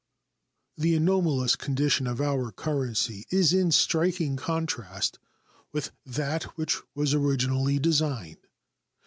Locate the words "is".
3.29-3.53